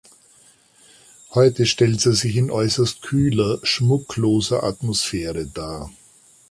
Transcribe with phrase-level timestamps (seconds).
[1.35, 5.91] Heute stellt sie sich in äußerst kühler, schmuckloser Atmosphäre dar.